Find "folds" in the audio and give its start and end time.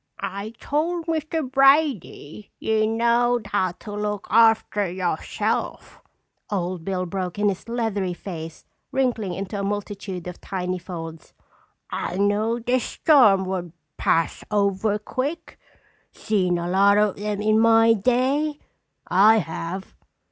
10.79-11.33